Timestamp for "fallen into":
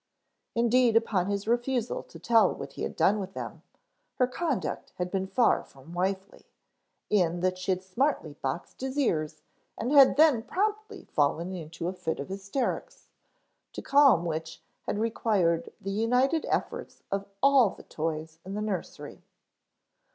11.03-11.87